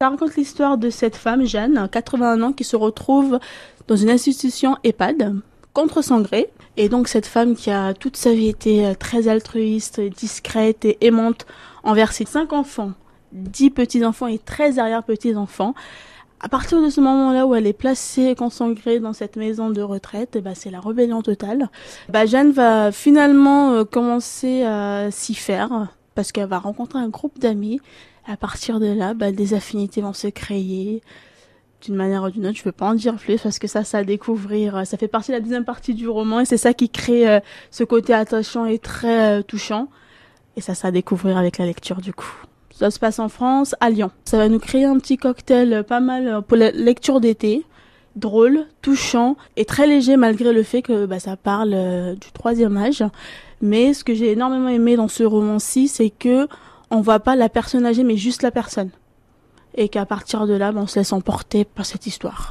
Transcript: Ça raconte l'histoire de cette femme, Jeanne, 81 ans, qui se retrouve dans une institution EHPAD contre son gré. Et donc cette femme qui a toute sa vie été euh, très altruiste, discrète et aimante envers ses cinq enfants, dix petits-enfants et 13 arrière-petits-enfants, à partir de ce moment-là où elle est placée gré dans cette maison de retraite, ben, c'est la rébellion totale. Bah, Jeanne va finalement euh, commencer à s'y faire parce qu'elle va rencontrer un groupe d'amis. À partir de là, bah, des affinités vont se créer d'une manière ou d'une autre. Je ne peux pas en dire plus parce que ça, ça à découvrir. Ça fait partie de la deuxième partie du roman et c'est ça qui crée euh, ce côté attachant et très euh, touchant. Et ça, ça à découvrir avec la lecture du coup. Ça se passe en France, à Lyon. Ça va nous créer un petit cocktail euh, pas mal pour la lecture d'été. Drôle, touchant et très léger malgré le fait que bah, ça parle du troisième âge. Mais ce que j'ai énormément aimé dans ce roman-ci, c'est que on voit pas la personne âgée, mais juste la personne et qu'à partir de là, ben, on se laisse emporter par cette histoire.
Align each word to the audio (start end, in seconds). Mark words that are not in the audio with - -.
Ça 0.00 0.10
raconte 0.10 0.36
l'histoire 0.36 0.78
de 0.78 0.90
cette 0.90 1.16
femme, 1.16 1.44
Jeanne, 1.44 1.88
81 1.90 2.40
ans, 2.42 2.52
qui 2.52 2.62
se 2.62 2.76
retrouve 2.76 3.40
dans 3.88 3.96
une 3.96 4.10
institution 4.10 4.76
EHPAD 4.84 5.34
contre 5.72 6.02
son 6.02 6.20
gré. 6.20 6.50
Et 6.76 6.88
donc 6.88 7.08
cette 7.08 7.26
femme 7.26 7.56
qui 7.56 7.72
a 7.72 7.94
toute 7.94 8.16
sa 8.16 8.32
vie 8.32 8.46
été 8.46 8.86
euh, 8.86 8.94
très 8.94 9.26
altruiste, 9.26 10.00
discrète 10.00 10.84
et 10.84 11.04
aimante 11.04 11.46
envers 11.82 12.12
ses 12.12 12.26
cinq 12.26 12.52
enfants, 12.52 12.92
dix 13.32 13.70
petits-enfants 13.70 14.28
et 14.28 14.38
13 14.38 14.78
arrière-petits-enfants, 14.78 15.74
à 16.38 16.48
partir 16.48 16.80
de 16.80 16.90
ce 16.90 17.00
moment-là 17.00 17.48
où 17.48 17.56
elle 17.56 17.66
est 17.66 17.72
placée 17.72 18.36
gré 18.36 19.00
dans 19.00 19.12
cette 19.12 19.34
maison 19.34 19.70
de 19.70 19.82
retraite, 19.82 20.38
ben, 20.40 20.54
c'est 20.54 20.70
la 20.70 20.78
rébellion 20.78 21.22
totale. 21.22 21.70
Bah, 22.08 22.24
Jeanne 22.24 22.52
va 22.52 22.92
finalement 22.92 23.72
euh, 23.72 23.82
commencer 23.82 24.62
à 24.62 25.10
s'y 25.10 25.34
faire 25.34 25.88
parce 26.18 26.32
qu'elle 26.32 26.48
va 26.48 26.58
rencontrer 26.58 26.98
un 26.98 27.10
groupe 27.10 27.38
d'amis. 27.38 27.80
À 28.26 28.36
partir 28.36 28.80
de 28.80 28.86
là, 28.86 29.14
bah, 29.14 29.30
des 29.30 29.54
affinités 29.54 30.00
vont 30.00 30.12
se 30.12 30.26
créer 30.26 31.00
d'une 31.80 31.94
manière 31.94 32.24
ou 32.24 32.30
d'une 32.30 32.44
autre. 32.44 32.56
Je 32.56 32.62
ne 32.62 32.64
peux 32.64 32.72
pas 32.72 32.86
en 32.86 32.94
dire 32.94 33.14
plus 33.14 33.40
parce 33.40 33.60
que 33.60 33.68
ça, 33.68 33.84
ça 33.84 33.98
à 33.98 34.02
découvrir. 34.02 34.84
Ça 34.84 34.96
fait 34.96 35.06
partie 35.06 35.30
de 35.30 35.36
la 35.36 35.40
deuxième 35.40 35.64
partie 35.64 35.94
du 35.94 36.08
roman 36.08 36.40
et 36.40 36.44
c'est 36.44 36.56
ça 36.56 36.74
qui 36.74 36.88
crée 36.88 37.28
euh, 37.28 37.38
ce 37.70 37.84
côté 37.84 38.14
attachant 38.14 38.66
et 38.66 38.80
très 38.80 39.38
euh, 39.38 39.42
touchant. 39.42 39.86
Et 40.56 40.60
ça, 40.60 40.74
ça 40.74 40.88
à 40.88 40.90
découvrir 40.90 41.38
avec 41.38 41.56
la 41.58 41.66
lecture 41.66 42.00
du 42.00 42.12
coup. 42.12 42.34
Ça 42.72 42.90
se 42.90 42.98
passe 42.98 43.20
en 43.20 43.28
France, 43.28 43.76
à 43.78 43.88
Lyon. 43.88 44.10
Ça 44.24 44.38
va 44.38 44.48
nous 44.48 44.58
créer 44.58 44.86
un 44.86 44.98
petit 44.98 45.18
cocktail 45.18 45.72
euh, 45.72 45.82
pas 45.84 46.00
mal 46.00 46.42
pour 46.48 46.56
la 46.56 46.72
lecture 46.72 47.20
d'été. 47.20 47.64
Drôle, 48.18 48.66
touchant 48.82 49.36
et 49.56 49.64
très 49.64 49.86
léger 49.86 50.16
malgré 50.16 50.52
le 50.52 50.62
fait 50.62 50.82
que 50.82 51.06
bah, 51.06 51.20
ça 51.20 51.36
parle 51.36 52.16
du 52.20 52.32
troisième 52.32 52.76
âge. 52.76 53.04
Mais 53.60 53.94
ce 53.94 54.04
que 54.04 54.14
j'ai 54.14 54.32
énormément 54.32 54.68
aimé 54.68 54.96
dans 54.96 55.08
ce 55.08 55.24
roman-ci, 55.24 55.88
c'est 55.88 56.10
que 56.10 56.48
on 56.90 57.00
voit 57.00 57.20
pas 57.20 57.36
la 57.36 57.48
personne 57.48 57.86
âgée, 57.86 58.04
mais 58.04 58.16
juste 58.16 58.42
la 58.42 58.50
personne 58.50 58.90
et 59.78 59.88
qu'à 59.88 60.04
partir 60.04 60.46
de 60.46 60.54
là, 60.54 60.72
ben, 60.72 60.82
on 60.82 60.86
se 60.86 60.98
laisse 60.98 61.12
emporter 61.12 61.64
par 61.64 61.86
cette 61.86 62.06
histoire. 62.06 62.46